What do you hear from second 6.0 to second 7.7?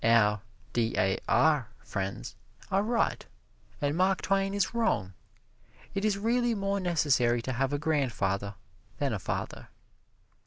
is really more necessary to